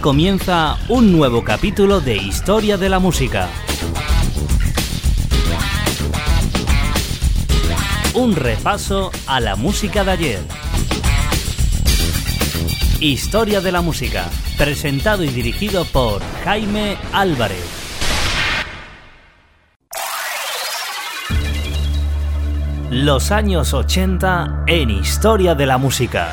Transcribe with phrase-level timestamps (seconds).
[0.00, 3.48] Comienza un nuevo capítulo de Historia de la Música.
[8.14, 10.40] Un repaso a la música de ayer.
[13.00, 14.28] Historia de la Música,
[14.58, 17.64] presentado y dirigido por Jaime Álvarez.
[22.90, 26.32] Los años 80 en Historia de la Música.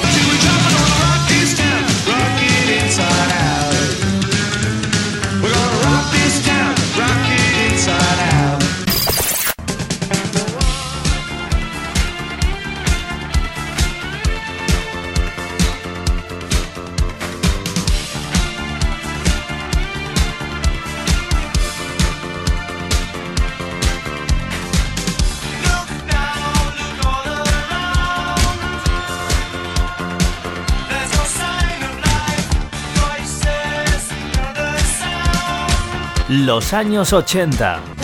[36.51, 38.00] Los años 80.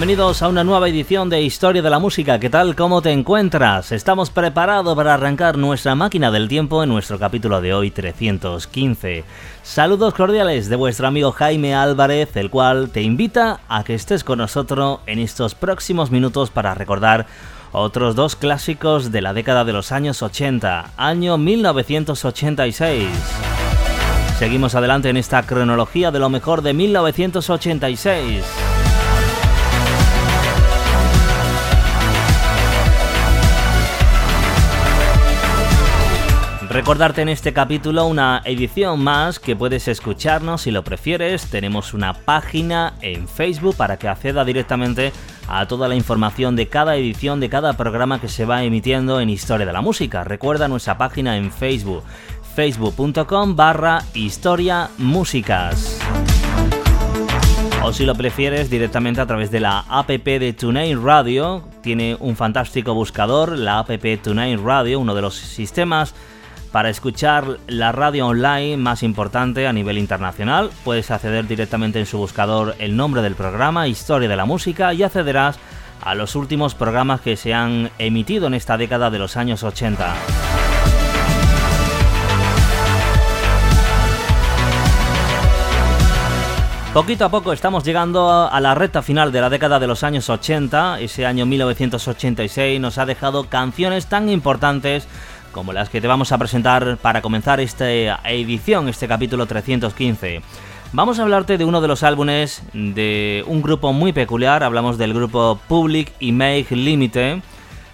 [0.00, 2.40] Bienvenidos a una nueva edición de Historia de la Música.
[2.40, 2.74] ¿Qué tal?
[2.74, 3.92] ¿Cómo te encuentras?
[3.92, 9.24] Estamos preparados para arrancar nuestra máquina del tiempo en nuestro capítulo de hoy 315.
[9.62, 14.38] Saludos cordiales de vuestro amigo Jaime Álvarez, el cual te invita a que estés con
[14.38, 17.26] nosotros en estos próximos minutos para recordar
[17.70, 23.06] otros dos clásicos de la década de los años 80, año 1986.
[24.38, 28.69] Seguimos adelante en esta cronología de lo mejor de 1986.
[36.70, 41.50] Recordarte en este capítulo una edición más que puedes escucharnos si lo prefieres.
[41.50, 45.12] Tenemos una página en Facebook para que acceda directamente
[45.48, 49.30] a toda la información de cada edición de cada programa que se va emitiendo en
[49.30, 50.22] Historia de la Música.
[50.22, 52.04] Recuerda nuestra página en Facebook,
[52.54, 55.98] facebook.com barra Historia Músicas.
[57.82, 62.36] O si lo prefieres directamente a través de la app de TuneIn Radio, tiene un
[62.36, 63.90] fantástico buscador, la app
[64.22, 66.14] TuneIn Radio, uno de los sistemas
[66.72, 72.18] para escuchar la radio online más importante a nivel internacional, puedes acceder directamente en su
[72.18, 75.58] buscador el nombre del programa, Historia de la Música, y accederás
[76.02, 80.14] a los últimos programas que se han emitido en esta década de los años 80.
[86.92, 90.28] Poquito a poco estamos llegando a la recta final de la década de los años
[90.28, 90.98] 80.
[90.98, 95.06] Ese año 1986 nos ha dejado canciones tan importantes
[95.52, 100.42] como las que te vamos a presentar para comenzar esta edición, este capítulo 315.
[100.92, 105.14] Vamos a hablarte de uno de los álbumes de un grupo muy peculiar, hablamos del
[105.14, 107.38] grupo Public Image Limited.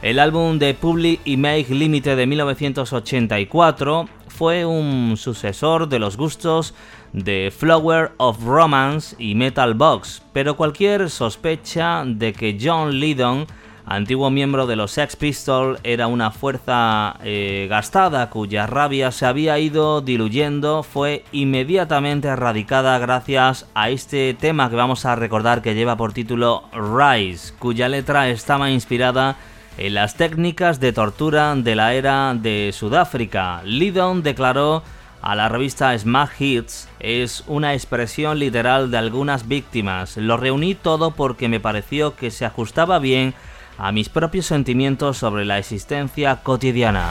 [0.03, 6.75] El álbum de Public Image Limited de 1984 fue un sucesor de los gustos
[7.13, 13.47] de Flower of Romance y Metal Box, pero cualquier sospecha de que John Lydon
[13.87, 19.59] antiguo miembro de los Sex Pistols, era una fuerza eh, gastada cuya rabia se había
[19.59, 25.97] ido diluyendo, fue inmediatamente erradicada gracias a este tema que vamos a recordar que lleva
[25.97, 29.37] por título Rise, cuya letra estaba inspirada
[29.79, 33.63] en las técnicas de tortura de la era de Sudáfrica.
[33.65, 34.83] Lydon declaró
[35.23, 40.17] a la revista Smash Hits es una expresión literal de algunas víctimas.
[40.17, 43.35] Lo reuní todo porque me pareció que se ajustaba bien
[43.79, 47.11] a mis propios sentimientos sobre la existencia cotidiana.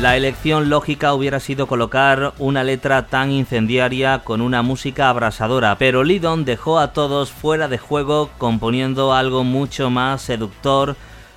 [0.00, 6.04] La elección lógica hubiera sido colocar una letra tan incendiaria con una música abrasadora, pero
[6.04, 10.94] Lydon dejó a todos fuera de juego componiendo algo mucho más seductor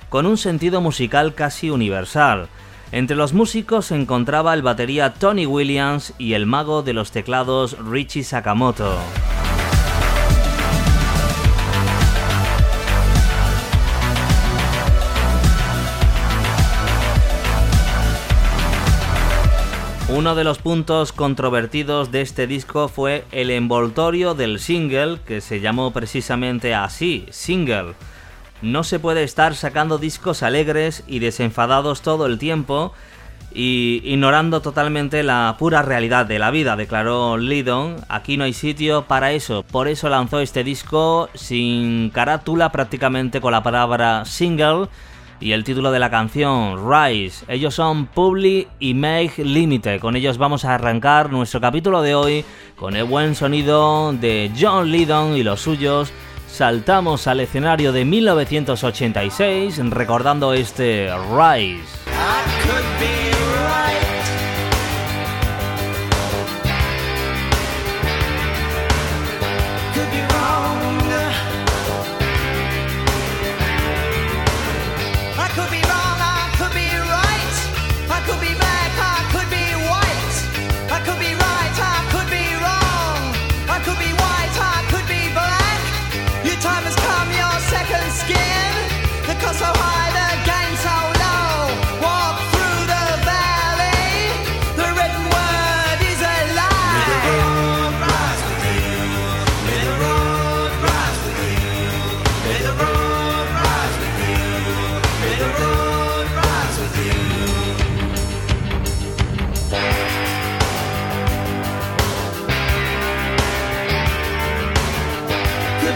[0.08, 2.48] con un sentido musical casi universal.
[2.92, 7.76] Entre los músicos se encontraba el batería Tony Williams y el mago de los teclados
[7.78, 8.96] Richie Sakamoto.
[20.14, 25.60] Uno de los puntos controvertidos de este disco fue el envoltorio del single, que se
[25.60, 27.94] llamó precisamente así, single.
[28.60, 32.92] No se puede estar sacando discos alegres y desenfadados todo el tiempo
[33.54, 37.96] y ignorando totalmente la pura realidad de la vida, declaró Lydon.
[38.10, 43.52] Aquí no hay sitio para eso, por eso lanzó este disco sin carátula, prácticamente con
[43.52, 44.88] la palabra single
[45.42, 47.44] y el título de la canción, Rise.
[47.48, 50.00] Ellos son Public Image Limited.
[50.00, 52.44] Con ellos vamos a arrancar nuestro capítulo de hoy
[52.76, 56.12] con el buen sonido de John Lydon y los suyos.
[56.46, 61.82] Saltamos al escenario de 1986 recordando este Rise.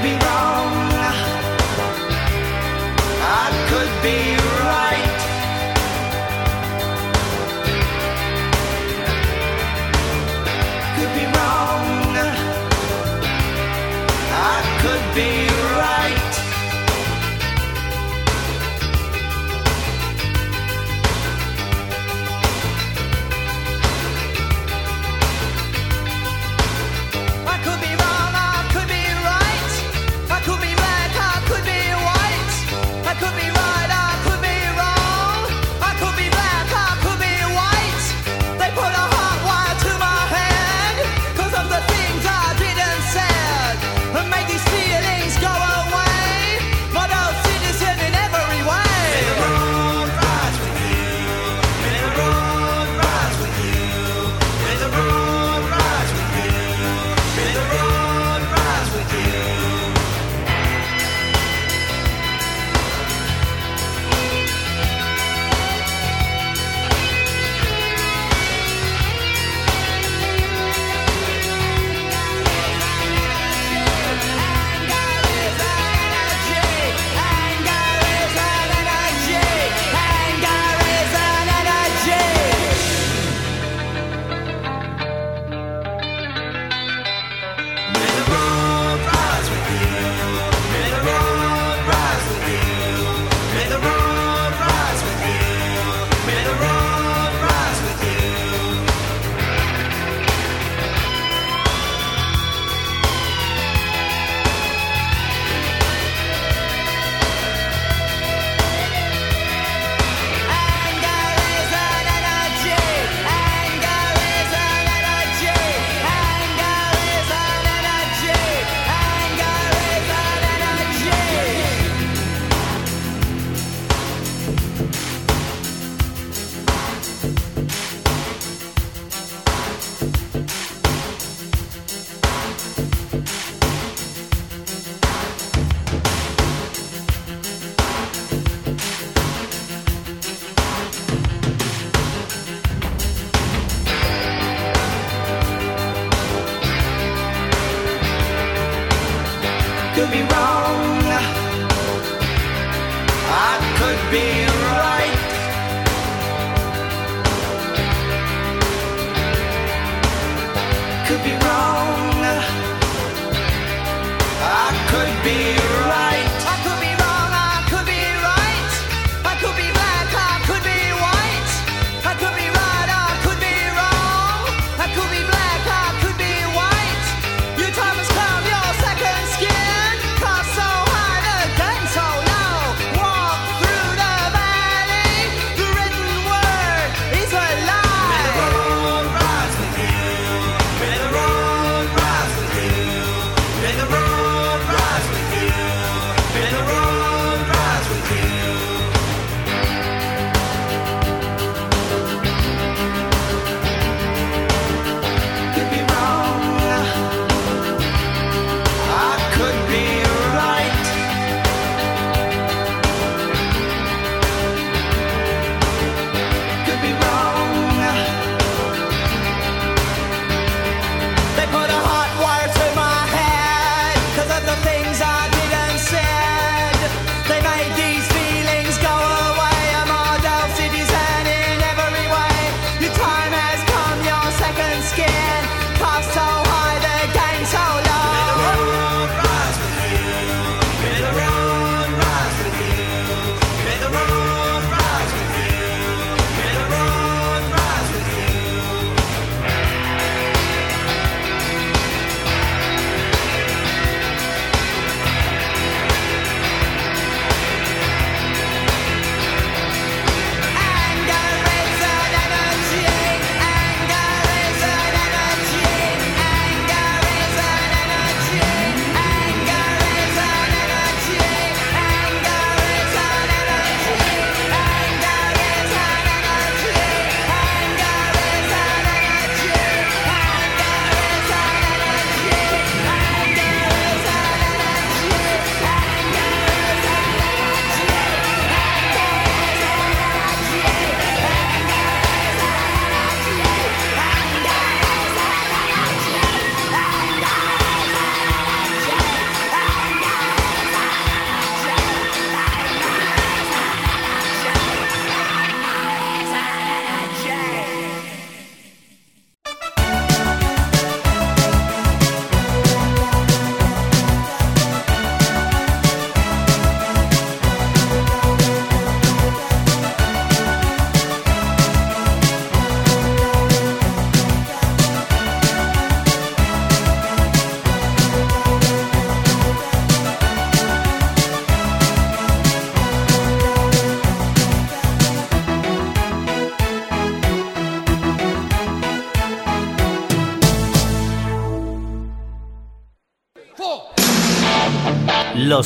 [0.07, 0.71] be wrong.
[3.43, 4.46] I could be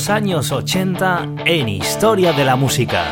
[0.01, 3.03] Los años 80 en Historia de la Música.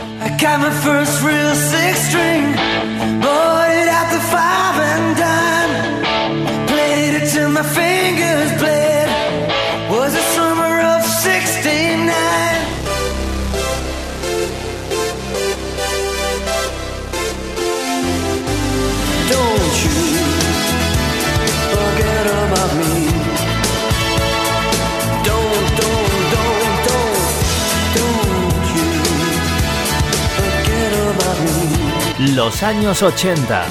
[32.49, 33.65] Los años 80.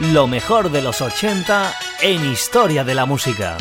[0.00, 3.56] Lo mejor de los 80 en historia de la música.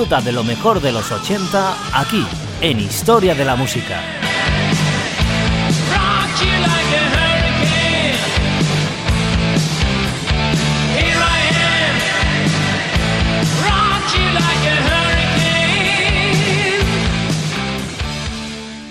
[0.00, 2.24] De lo mejor de los 80 aquí,
[2.62, 4.00] en Historia de la Música.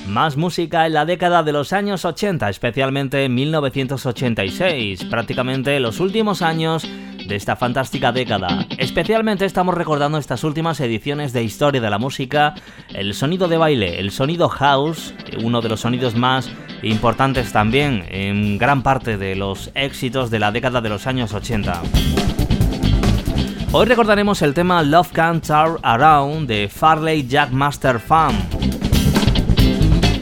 [0.07, 6.43] Más música en la década de los años 80, especialmente en 1986, prácticamente los últimos
[6.43, 6.87] años
[7.29, 8.65] de esta fantástica década.
[8.77, 12.55] Especialmente estamos recordando estas últimas ediciones de Historia de la Música,
[12.93, 16.49] el sonido de baile, el sonido house, uno de los sonidos más
[16.81, 21.83] importantes también en gran parte de los éxitos de la década de los años 80.
[23.71, 28.88] Hoy recordaremos el tema Love Can't Turn Around de Farley Jack Master Fan.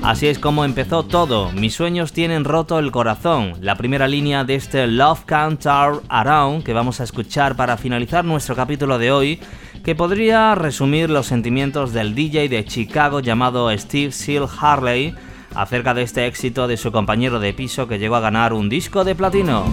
[0.07, 1.51] Así es como empezó todo.
[1.51, 3.55] Mis sueños tienen roto el corazón.
[3.59, 8.23] La primera línea de este Love Can't Turn Around que vamos a escuchar para finalizar
[8.23, 9.41] nuestro capítulo de hoy,
[9.83, 15.13] que podría resumir los sentimientos del DJ de Chicago llamado Steve Seal Harley
[15.53, 19.03] acerca de este éxito de su compañero de piso que llegó a ganar un disco
[19.03, 19.65] de platino.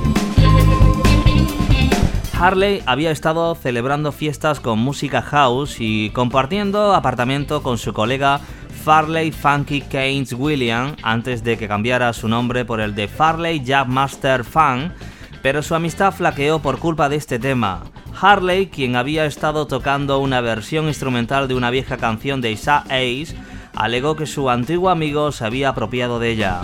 [2.36, 8.40] Harley había estado celebrando fiestas con música house y compartiendo apartamento con su colega
[8.84, 13.88] Farley Funky Keynes William antes de que cambiara su nombre por el de Farley Jab
[13.88, 14.92] Master Fun,
[15.40, 17.84] pero su amistad flaqueó por culpa de este tema.
[18.20, 23.34] Harley, quien había estado tocando una versión instrumental de una vieja canción de Isaac Ace,
[23.74, 26.60] alegó que su antiguo amigo se había apropiado de ella.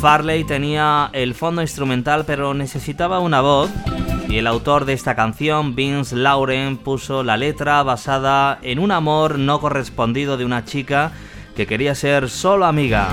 [0.00, 3.70] Farley tenía el fondo instrumental pero necesitaba una voz
[4.34, 9.38] y el autor de esta canción, Vince Lauren, puso la letra basada en un amor
[9.38, 11.12] no correspondido de una chica
[11.54, 13.06] que quería ser solo amiga.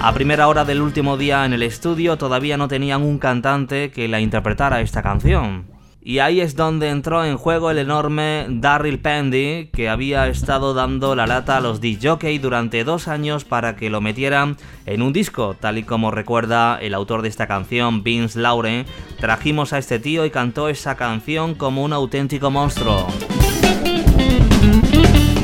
[0.00, 4.08] A primera hora del último día en el estudio todavía no tenían un cantante que
[4.08, 5.66] la interpretara esta canción.
[6.08, 11.14] Y ahí es donde entró en juego el enorme Darryl Pendy, que había estado dando
[11.14, 15.54] la lata a los DJ durante dos años para que lo metieran en un disco,
[15.60, 18.86] tal y como recuerda el autor de esta canción, Vince Lauren.
[19.20, 23.06] Trajimos a este tío y cantó esa canción como un auténtico monstruo.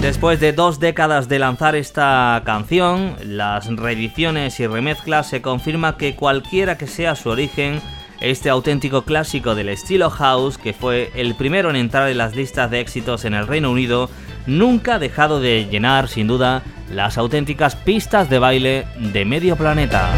[0.00, 6.16] Después de dos décadas de lanzar esta canción, las reediciones y remezclas se confirma que
[6.16, 7.82] cualquiera que sea su origen,
[8.24, 12.70] este auténtico clásico del estilo house, que fue el primero en entrar en las listas
[12.70, 14.08] de éxitos en el Reino Unido,
[14.46, 20.08] nunca ha dejado de llenar, sin duda, las auténticas pistas de baile de medio planeta.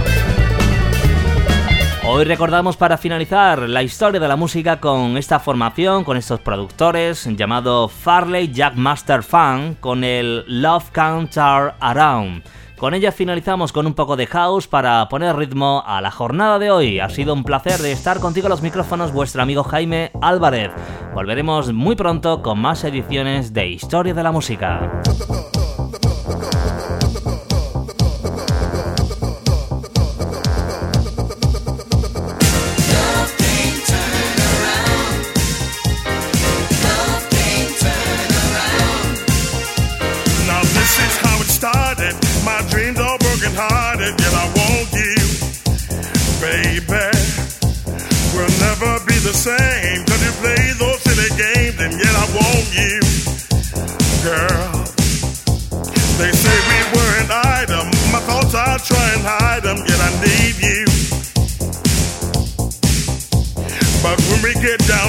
[2.09, 7.29] Hoy recordamos para finalizar la historia de la música con esta formación, con estos productores,
[7.37, 12.45] llamado Farley Jack Master Fan, con el Love Counter Around.
[12.79, 16.71] Con ella finalizamos con un poco de house para poner ritmo a la jornada de
[16.71, 17.01] hoy.
[17.01, 20.71] Ha sido un placer de estar contigo a los micrófonos, vuestro amigo Jaime Álvarez.
[21.15, 25.01] Volveremos muy pronto con más ediciones de Historia de la Música.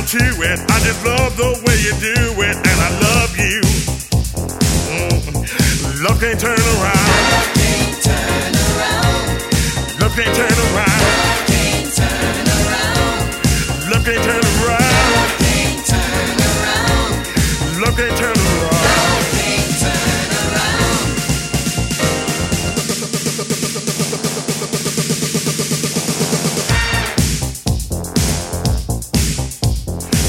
[0.07, 0.59] To it.
[0.71, 3.59] I just love the way you do it, and I love you.
[4.87, 6.01] Mm.
[6.01, 7.11] Love can't turn around.
[7.27, 9.99] Love can't turn around.
[9.99, 10.56] Love can't turn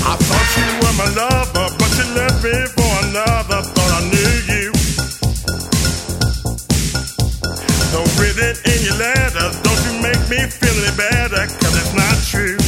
[0.08, 3.60] I thought you were my lover, but you left me for another.
[3.60, 4.72] Thought I knew you.
[8.18, 9.54] Read it in your letters.
[9.62, 12.58] Don't you make me feel any better, cause it's not true.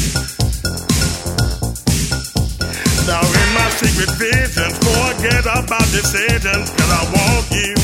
[3.11, 7.74] Now in my secret visions, forget about decisions, cause I want you.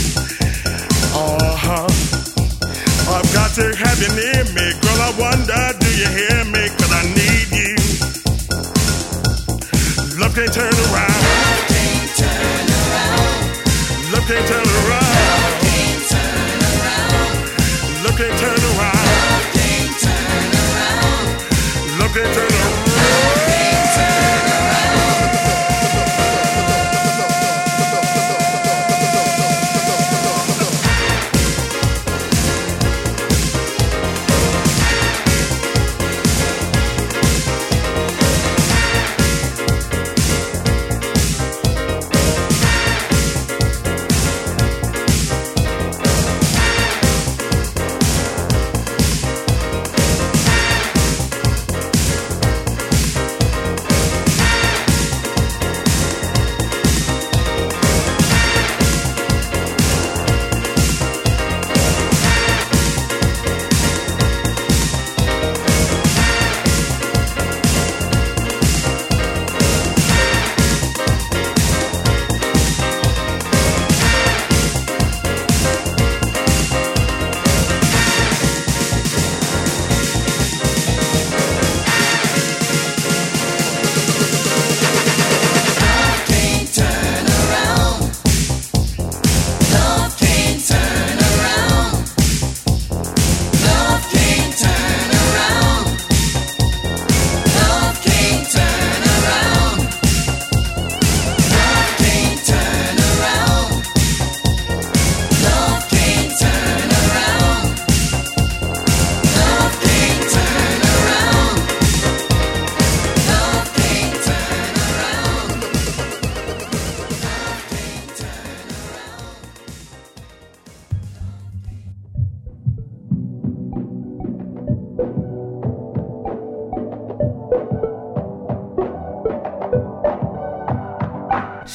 [1.11, 1.91] Uh-huh.
[3.11, 5.01] I've got to have you near me, girl.
[5.03, 6.71] I wonder, do you hear me?
[6.79, 7.26] Cause I need
[10.37, 11.23] can't turn around.
[11.33, 14.13] Love can't turn around.
[14.13, 15.17] Love can't turn around.
[18.05, 18.19] Love can't turn around.
[18.19, 19.07] Love can't turn around.
[21.99, 22.46] Love can't turn around.